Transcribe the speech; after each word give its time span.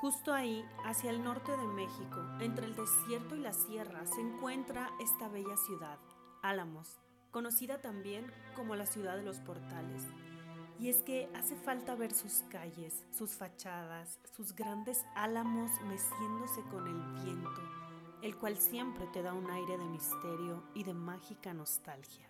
Justo 0.00 0.32
ahí, 0.32 0.64
hacia 0.84 1.10
el 1.10 1.24
norte 1.24 1.50
de 1.50 1.66
México, 1.66 2.24
entre 2.40 2.66
el 2.66 2.76
desierto 2.76 3.34
y 3.34 3.40
la 3.40 3.52
sierra, 3.52 4.06
se 4.06 4.20
encuentra 4.20 4.90
esta 5.00 5.28
bella 5.28 5.56
ciudad, 5.56 5.98
Álamos, 6.40 7.00
conocida 7.32 7.80
también 7.80 8.24
como 8.54 8.76
la 8.76 8.86
ciudad 8.86 9.16
de 9.16 9.24
los 9.24 9.40
portales. 9.40 10.04
Y 10.78 10.88
es 10.88 11.02
que 11.02 11.28
hace 11.34 11.56
falta 11.56 11.96
ver 11.96 12.14
sus 12.14 12.44
calles, 12.48 13.04
sus 13.10 13.32
fachadas, 13.32 14.20
sus 14.36 14.54
grandes 14.54 15.04
álamos 15.16 15.72
meciéndose 15.88 16.62
con 16.70 16.86
el 16.86 17.24
viento, 17.24 17.60
el 18.22 18.36
cual 18.36 18.56
siempre 18.56 19.04
te 19.12 19.22
da 19.22 19.34
un 19.34 19.50
aire 19.50 19.78
de 19.78 19.84
misterio 19.84 20.62
y 20.74 20.84
de 20.84 20.94
mágica 20.94 21.52
nostalgia. 21.52 22.28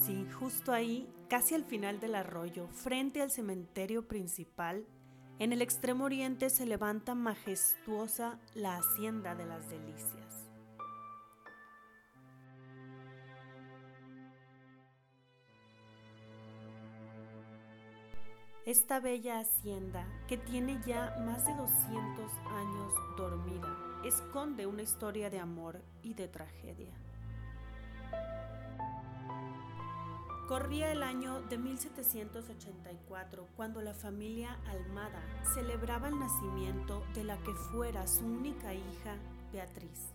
Sí, 0.00 0.26
justo 0.32 0.72
ahí, 0.72 1.08
casi 1.28 1.54
al 1.54 1.62
final 1.62 2.00
del 2.00 2.16
arroyo, 2.16 2.66
frente 2.66 3.22
al 3.22 3.30
cementerio 3.30 4.08
principal, 4.08 4.84
en 5.38 5.52
el 5.52 5.62
extremo 5.62 6.04
oriente 6.04 6.48
se 6.50 6.66
levanta 6.66 7.14
majestuosa 7.14 8.38
la 8.54 8.76
Hacienda 8.76 9.34
de 9.34 9.46
las 9.46 9.68
Delicias. 9.68 10.24
Esta 18.64 18.98
bella 18.98 19.40
hacienda, 19.40 20.06
que 20.26 20.38
tiene 20.38 20.80
ya 20.86 21.22
más 21.26 21.44
de 21.44 21.54
200 21.54 22.32
años 22.46 22.94
dormida, 23.14 23.76
esconde 24.06 24.66
una 24.66 24.82
historia 24.82 25.28
de 25.28 25.38
amor 25.38 25.82
y 26.02 26.14
de 26.14 26.28
tragedia. 26.28 26.94
Corría 30.48 30.92
el 30.92 31.02
año 31.02 31.40
de 31.40 31.56
1784 31.56 33.48
cuando 33.56 33.80
la 33.80 33.94
familia 33.94 34.58
Almada 34.66 35.22
celebraba 35.54 36.08
el 36.08 36.18
nacimiento 36.18 37.02
de 37.14 37.24
la 37.24 37.38
que 37.38 37.54
fuera 37.54 38.06
su 38.06 38.26
única 38.26 38.74
hija, 38.74 39.16
Beatriz. 39.52 40.12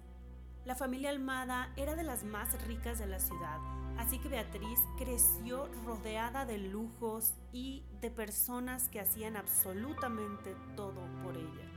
La 0.65 0.75
familia 0.75 1.09
Almada 1.09 1.73
era 1.77 1.95
de 1.95 2.03
las 2.03 2.23
más 2.23 2.61
ricas 2.67 2.99
de 2.99 3.07
la 3.07 3.19
ciudad, 3.19 3.57
así 3.97 4.19
que 4.19 4.29
Beatriz 4.29 4.79
creció 4.99 5.67
rodeada 5.83 6.45
de 6.45 6.59
lujos 6.59 7.33
y 7.51 7.83
de 7.99 8.11
personas 8.11 8.87
que 8.87 8.99
hacían 8.99 9.35
absolutamente 9.35 10.55
todo 10.75 11.01
por 11.23 11.37
ella. 11.37 11.68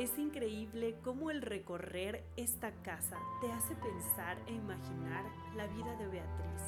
Es 0.00 0.18
increíble 0.18 0.96
cómo 1.04 1.30
el 1.30 1.42
recorrer 1.42 2.24
esta 2.38 2.72
casa 2.82 3.18
te 3.42 3.52
hace 3.52 3.74
pensar 3.74 4.38
e 4.46 4.54
imaginar 4.54 5.26
la 5.54 5.66
vida 5.66 5.94
de 5.96 6.08
Beatriz. 6.08 6.62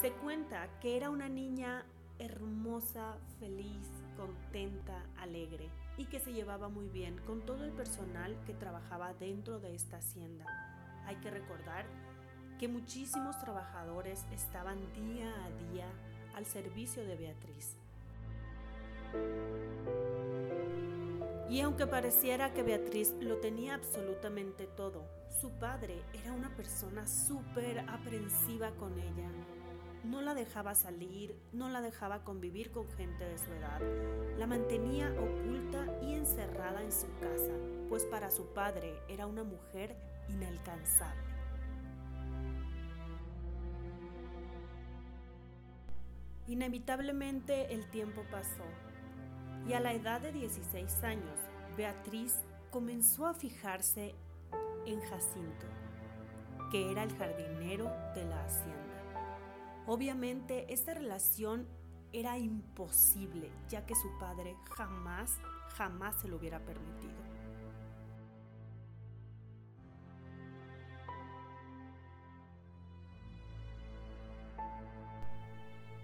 Se 0.00 0.12
cuenta 0.12 0.68
que 0.78 0.96
era 0.96 1.10
una 1.10 1.28
niña 1.28 1.84
hermosa, 2.20 3.16
feliz, 3.40 3.88
contenta, 4.16 5.02
alegre 5.18 5.68
y 5.96 6.04
que 6.04 6.20
se 6.20 6.32
llevaba 6.32 6.68
muy 6.68 6.86
bien 6.86 7.18
con 7.26 7.44
todo 7.44 7.64
el 7.64 7.72
personal 7.72 8.36
que 8.46 8.54
trabajaba 8.54 9.14
dentro 9.14 9.58
de 9.58 9.74
esta 9.74 9.96
hacienda. 9.96 10.46
Hay 11.06 11.16
que 11.16 11.30
recordar 11.32 11.86
que 12.60 12.68
muchísimos 12.68 13.36
trabajadores 13.40 14.24
estaban 14.32 14.78
día 14.94 15.28
a 15.44 15.72
día 15.72 15.88
al 16.36 16.46
servicio 16.46 17.04
de 17.04 17.16
Beatriz. 17.16 17.74
Y 21.50 21.62
aunque 21.62 21.88
pareciera 21.88 22.52
que 22.54 22.62
Beatriz 22.62 23.12
lo 23.18 23.38
tenía 23.38 23.74
absolutamente 23.74 24.68
todo, 24.68 25.04
su 25.40 25.50
padre 25.50 26.00
era 26.12 26.32
una 26.32 26.54
persona 26.54 27.08
súper 27.08 27.80
aprensiva 27.88 28.70
con 28.76 28.96
ella. 28.96 29.28
No 30.04 30.22
la 30.22 30.34
dejaba 30.34 30.76
salir, 30.76 31.34
no 31.52 31.68
la 31.68 31.80
dejaba 31.80 32.22
convivir 32.22 32.70
con 32.70 32.88
gente 32.92 33.24
de 33.24 33.36
su 33.36 33.52
edad. 33.52 33.80
La 34.38 34.46
mantenía 34.46 35.12
oculta 35.18 35.86
y 36.00 36.14
encerrada 36.14 36.84
en 36.84 36.92
su 36.92 37.08
casa, 37.18 37.52
pues 37.88 38.04
para 38.04 38.30
su 38.30 38.46
padre 38.54 38.94
era 39.08 39.26
una 39.26 39.42
mujer 39.42 39.96
inalcanzable. 40.28 41.30
Inevitablemente 46.46 47.74
el 47.74 47.90
tiempo 47.90 48.22
pasó 48.30 48.64
y 49.70 49.72
a 49.72 49.78
la 49.78 49.92
edad 49.92 50.20
de 50.20 50.32
16 50.32 51.04
años, 51.04 51.38
Beatriz 51.76 52.40
comenzó 52.72 53.28
a 53.28 53.34
fijarse 53.34 54.16
en 54.84 55.00
Jacinto, 55.00 55.66
que 56.72 56.90
era 56.90 57.04
el 57.04 57.16
jardinero 57.16 57.84
de 58.16 58.24
la 58.24 58.44
hacienda. 58.44 59.84
Obviamente 59.86 60.74
esta 60.74 60.92
relación 60.92 61.68
era 62.12 62.36
imposible, 62.36 63.52
ya 63.68 63.86
que 63.86 63.94
su 63.94 64.08
padre 64.18 64.56
jamás, 64.76 65.38
jamás 65.76 66.20
se 66.20 66.26
lo 66.26 66.38
hubiera 66.38 66.58
permitido. 66.58 67.14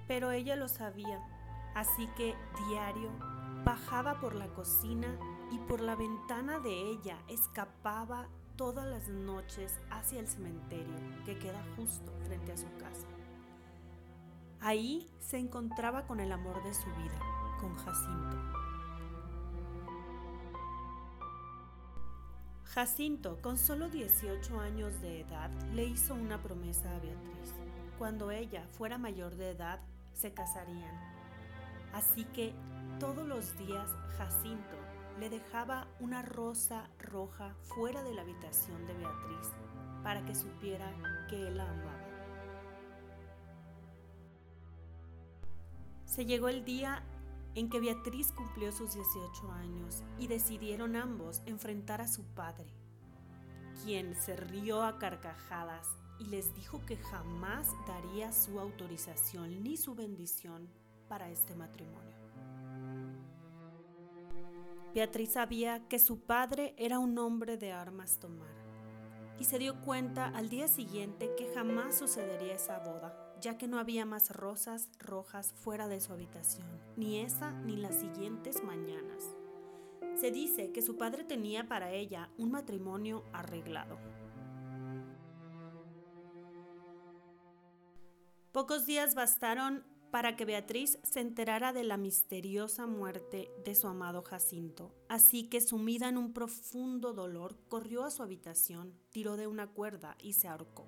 Pero 0.06 0.30
ella 0.30 0.54
lo 0.54 0.68
sabía, 0.68 1.20
así 1.74 2.06
que 2.16 2.36
diario 2.68 3.35
bajaba 3.66 4.20
por 4.20 4.36
la 4.36 4.46
cocina 4.46 5.08
y 5.50 5.58
por 5.58 5.80
la 5.80 5.96
ventana 5.96 6.60
de 6.60 6.70
ella 6.88 7.18
escapaba 7.26 8.28
todas 8.54 8.86
las 8.86 9.08
noches 9.08 9.80
hacia 9.90 10.20
el 10.20 10.28
cementerio 10.28 10.94
que 11.24 11.36
queda 11.36 11.60
justo 11.74 12.12
frente 12.26 12.52
a 12.52 12.56
su 12.56 12.72
casa. 12.78 13.08
Ahí 14.60 15.10
se 15.18 15.38
encontraba 15.38 16.06
con 16.06 16.20
el 16.20 16.30
amor 16.30 16.62
de 16.62 16.74
su 16.74 16.86
vida, 16.94 17.18
con 17.60 17.74
Jacinto. 17.74 18.36
Jacinto, 22.66 23.42
con 23.42 23.58
solo 23.58 23.88
18 23.88 24.60
años 24.60 25.00
de 25.00 25.22
edad, 25.22 25.50
le 25.72 25.86
hizo 25.86 26.14
una 26.14 26.40
promesa 26.40 26.94
a 26.94 27.00
Beatriz. 27.00 27.52
Cuando 27.98 28.30
ella 28.30 28.64
fuera 28.78 28.96
mayor 28.96 29.34
de 29.34 29.50
edad, 29.50 29.80
se 30.12 30.32
casarían. 30.32 31.16
Así 31.92 32.24
que 32.26 32.54
todos 32.98 33.26
los 33.26 33.56
días 33.58 33.90
Jacinto 34.16 34.76
le 35.20 35.28
dejaba 35.28 35.86
una 36.00 36.22
rosa 36.22 36.88
roja 36.98 37.54
fuera 37.62 38.02
de 38.02 38.14
la 38.14 38.22
habitación 38.22 38.86
de 38.86 38.94
Beatriz 38.94 39.50
para 40.02 40.24
que 40.24 40.34
supiera 40.34 40.90
que 41.28 41.48
él 41.48 41.56
la 41.56 41.68
amaba. 41.68 42.06
Se 46.04 46.24
llegó 46.24 46.48
el 46.48 46.64
día 46.64 47.02
en 47.54 47.68
que 47.68 47.80
Beatriz 47.80 48.32
cumplió 48.32 48.72
sus 48.72 48.94
18 48.94 49.52
años 49.52 50.02
y 50.18 50.28
decidieron 50.28 50.96
ambos 50.96 51.42
enfrentar 51.46 52.00
a 52.00 52.08
su 52.08 52.22
padre, 52.24 52.72
quien 53.84 54.14
se 54.14 54.36
rió 54.36 54.82
a 54.82 54.98
carcajadas 54.98 55.88
y 56.18 56.26
les 56.26 56.54
dijo 56.54 56.84
que 56.86 56.96
jamás 56.96 57.68
daría 57.86 58.32
su 58.32 58.58
autorización 58.58 59.62
ni 59.62 59.76
su 59.76 59.94
bendición 59.94 60.68
para 61.08 61.28
este 61.30 61.54
matrimonio. 61.54 62.25
Beatriz 64.94 65.32
sabía 65.32 65.86
que 65.88 65.98
su 65.98 66.20
padre 66.20 66.74
era 66.78 66.98
un 66.98 67.18
hombre 67.18 67.56
de 67.56 67.72
armas 67.72 68.18
tomar 68.18 68.66
y 69.38 69.44
se 69.44 69.58
dio 69.58 69.80
cuenta 69.82 70.28
al 70.28 70.48
día 70.48 70.68
siguiente 70.68 71.34
que 71.36 71.52
jamás 71.54 71.98
sucedería 71.98 72.54
esa 72.54 72.78
boda, 72.78 73.14
ya 73.40 73.58
que 73.58 73.68
no 73.68 73.78
había 73.78 74.06
más 74.06 74.30
rosas 74.30 74.88
rojas 74.98 75.52
fuera 75.56 75.88
de 75.88 76.00
su 76.00 76.12
habitación, 76.12 76.66
ni 76.96 77.20
esa 77.20 77.50
ni 77.50 77.76
las 77.76 77.96
siguientes 77.96 78.62
mañanas. 78.64 79.34
Se 80.14 80.30
dice 80.30 80.72
que 80.72 80.80
su 80.80 80.96
padre 80.96 81.24
tenía 81.24 81.68
para 81.68 81.92
ella 81.92 82.30
un 82.38 82.50
matrimonio 82.50 83.24
arreglado. 83.32 83.98
Pocos 88.52 88.86
días 88.86 89.14
bastaron 89.14 89.84
para 90.10 90.36
que 90.36 90.44
Beatriz 90.44 90.98
se 91.02 91.20
enterara 91.20 91.72
de 91.72 91.84
la 91.84 91.96
misteriosa 91.96 92.86
muerte 92.86 93.50
de 93.64 93.74
su 93.74 93.86
amado 93.88 94.22
Jacinto. 94.22 94.94
Así 95.08 95.48
que 95.48 95.60
sumida 95.60 96.08
en 96.08 96.16
un 96.16 96.32
profundo 96.32 97.12
dolor, 97.12 97.56
corrió 97.68 98.04
a 98.04 98.10
su 98.10 98.22
habitación, 98.22 98.94
tiró 99.10 99.36
de 99.36 99.46
una 99.46 99.66
cuerda 99.66 100.16
y 100.20 100.34
se 100.34 100.48
ahorcó, 100.48 100.86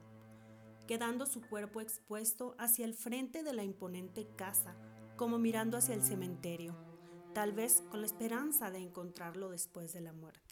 quedando 0.87 1.26
su 1.26 1.41
cuerpo 1.43 1.81
expuesto 1.81 2.55
hacia 2.59 2.85
el 2.85 2.94
frente 2.94 3.43
de 3.43 3.53
la 3.53 3.65
imponente 3.65 4.26
casa, 4.37 4.76
como 5.17 5.38
mirando 5.38 5.76
hacia 5.76 5.94
el 5.94 6.03
cementerio, 6.03 6.76
tal 7.35 7.53
vez 7.53 7.82
con 7.91 8.00
la 8.00 8.06
esperanza 8.06 8.70
de 8.70 8.79
encontrarlo 8.79 9.50
después 9.50 9.93
de 9.93 10.00
la 10.00 10.12
muerte. 10.12 10.47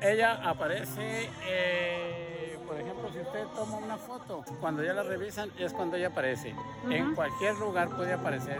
Ella 0.00 0.40
aparece, 0.48 1.30
eh, 1.46 2.58
por 2.66 2.80
ejemplo, 2.80 3.10
si 3.12 3.20
usted 3.20 3.44
toma 3.54 3.78
una 3.78 3.96
foto, 3.96 4.44
cuando 4.60 4.82
ya 4.82 4.92
la 4.92 5.02
revisan 5.02 5.50
es 5.58 5.72
cuando 5.72 5.96
ella 5.96 6.08
aparece. 6.08 6.54
En 6.90 7.14
cualquier 7.14 7.54
lugar 7.56 7.88
puede 7.90 8.12
aparecer 8.12 8.58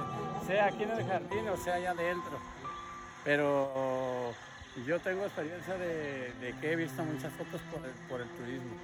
sea 0.49 0.67
aquí 0.67 0.83
en 0.83 0.91
el 0.91 1.07
jardín 1.07 1.47
o 1.49 1.57
sea 1.59 1.75
allá 1.75 1.91
adentro. 1.91 2.39
Pero 3.23 4.33
yo 4.87 4.99
tengo 5.01 5.25
experiencia 5.25 5.75
de, 5.75 6.55
que 6.61 6.73
he 6.73 6.77
visto 6.77 7.05
muchas 7.05 7.33
fotos 7.35 7.61
por 7.71 7.85
el, 7.85 7.93
por 8.09 8.21
el 8.23 8.29
turismo 8.31 8.75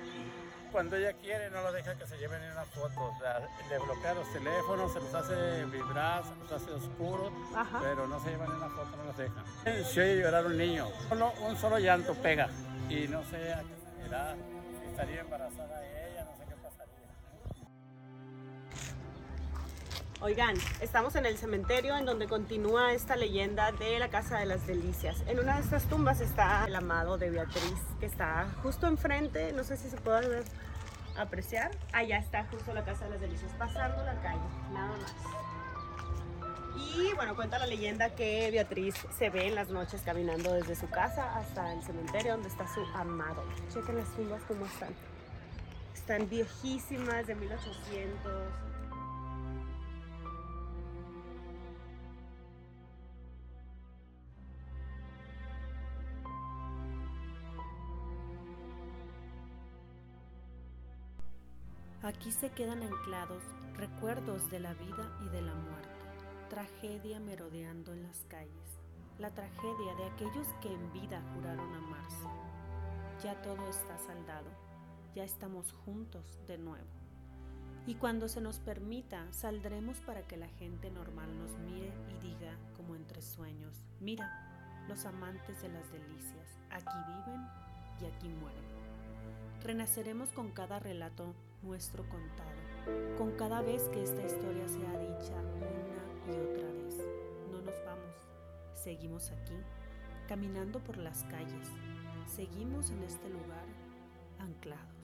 cuando 0.74 0.96
ella 0.96 1.12
quiere 1.12 1.48
no 1.50 1.62
lo 1.62 1.70
deja 1.70 1.94
que 1.94 2.04
se 2.04 2.18
lleven 2.18 2.42
ni 2.42 2.48
una 2.48 2.64
foto. 2.64 3.04
O 3.04 3.18
sea, 3.20 3.38
le 3.70 3.78
bloquea 3.78 4.14
los 4.14 4.32
teléfonos, 4.32 4.92
se 4.92 4.98
los 4.98 5.14
hace 5.14 5.64
vibrar, 5.66 6.24
se 6.24 6.34
los 6.34 6.50
hace 6.50 6.72
oscuros, 6.72 7.32
pero 7.80 8.08
no 8.08 8.18
se 8.18 8.30
llevan 8.30 8.48
ni 8.48 8.56
una 8.56 8.68
foto, 8.70 8.96
no 8.96 9.04
los 9.04 9.16
deja. 9.16 9.84
Si 9.84 10.00
oye 10.00 10.16
llorar 10.16 10.44
un 10.46 10.58
niño, 10.58 10.88
solo, 11.08 11.32
un 11.46 11.56
solo 11.56 11.78
llanto 11.78 12.12
pega 12.14 12.48
y 12.90 13.06
no 13.06 13.22
sé 13.22 13.52
a 13.52 13.60
qué 13.60 13.74
si 14.80 14.90
estaría 14.90 15.20
embarazada 15.20 15.86
ella, 15.86 15.93
Oigan, 20.24 20.56
estamos 20.80 21.16
en 21.16 21.26
el 21.26 21.36
cementerio 21.36 21.98
en 21.98 22.06
donde 22.06 22.26
continúa 22.26 22.94
esta 22.94 23.14
leyenda 23.14 23.72
de 23.72 23.98
la 23.98 24.08
Casa 24.08 24.38
de 24.38 24.46
las 24.46 24.66
Delicias. 24.66 25.22
En 25.26 25.38
una 25.38 25.56
de 25.56 25.60
estas 25.60 25.84
tumbas 25.84 26.22
está 26.22 26.64
el 26.64 26.74
amado 26.74 27.18
de 27.18 27.28
Beatriz, 27.28 27.74
que 28.00 28.06
está 28.06 28.46
justo 28.62 28.86
enfrente, 28.86 29.52
no 29.52 29.64
sé 29.64 29.76
si 29.76 29.90
se 29.90 29.98
puede 29.98 30.42
apreciar. 31.18 31.72
Allá 31.92 32.16
está 32.16 32.46
justo 32.46 32.72
la 32.72 32.86
Casa 32.86 33.04
de 33.04 33.10
las 33.10 33.20
Delicias, 33.20 33.52
pasando 33.58 34.02
la 34.02 34.14
calle, 34.22 34.40
nada 34.72 34.96
más. 34.96 35.14
Y 36.96 37.12
bueno, 37.16 37.36
cuenta 37.36 37.58
la 37.58 37.66
leyenda 37.66 38.14
que 38.14 38.50
Beatriz 38.50 38.94
se 39.18 39.28
ve 39.28 39.48
en 39.48 39.54
las 39.54 39.68
noches 39.68 40.00
caminando 40.06 40.54
desde 40.54 40.74
su 40.74 40.88
casa 40.88 41.36
hasta 41.36 41.70
el 41.74 41.82
cementerio 41.82 42.32
donde 42.32 42.48
está 42.48 42.66
su 42.66 42.80
amado. 42.94 43.44
Chequen 43.68 43.98
las 43.98 44.08
tumbas 44.16 44.40
como 44.44 44.64
están. 44.64 44.94
Están 45.92 46.30
viejísimas, 46.30 47.26
de 47.26 47.34
1800. 47.34 48.64
Aquí 62.04 62.30
se 62.32 62.50
quedan 62.50 62.82
anclados 62.82 63.42
recuerdos 63.78 64.50
de 64.50 64.60
la 64.60 64.74
vida 64.74 65.18
y 65.24 65.30
de 65.30 65.40
la 65.40 65.54
muerte, 65.54 65.88
tragedia 66.50 67.18
merodeando 67.18 67.94
en 67.94 68.02
las 68.02 68.26
calles, 68.28 68.78
la 69.18 69.30
tragedia 69.30 69.94
de 69.96 70.04
aquellos 70.04 70.46
que 70.60 70.70
en 70.70 70.92
vida 70.92 71.22
juraron 71.34 71.72
amarse. 71.72 72.28
Ya 73.22 73.40
todo 73.40 73.66
está 73.70 73.96
saldado, 73.96 74.50
ya 75.14 75.24
estamos 75.24 75.72
juntos 75.72 76.38
de 76.46 76.58
nuevo. 76.58 76.84
Y 77.86 77.94
cuando 77.94 78.28
se 78.28 78.42
nos 78.42 78.58
permita, 78.58 79.32
saldremos 79.32 79.98
para 80.00 80.26
que 80.26 80.36
la 80.36 80.48
gente 80.48 80.90
normal 80.90 81.38
nos 81.38 81.56
mire 81.60 81.90
y 82.10 82.18
diga, 82.18 82.54
como 82.76 82.96
entre 82.96 83.22
sueños, 83.22 83.82
mira, 84.00 84.84
los 84.88 85.06
amantes 85.06 85.62
de 85.62 85.70
las 85.70 85.90
delicias, 85.90 86.58
aquí 86.68 86.98
viven 87.08 87.48
y 88.02 88.04
aquí 88.04 88.28
mueren. 88.28 88.83
Renaceremos 89.64 90.28
con 90.28 90.50
cada 90.50 90.78
relato 90.78 91.34
nuestro 91.62 92.06
contado, 92.10 93.16
con 93.16 93.32
cada 93.32 93.62
vez 93.62 93.88
que 93.88 94.02
esta 94.02 94.22
historia 94.22 94.68
sea 94.68 94.98
dicha 94.98 95.32
una 95.40 96.34
y 96.34 96.38
otra 96.38 96.70
vez. 96.70 96.98
No 97.50 97.62
nos 97.62 97.74
vamos, 97.86 98.14
seguimos 98.74 99.30
aquí, 99.30 99.56
caminando 100.28 100.80
por 100.80 100.98
las 100.98 101.22
calles, 101.24 101.66
seguimos 102.26 102.90
en 102.90 103.04
este 103.04 103.30
lugar 103.30 103.64
anclados. 104.38 105.03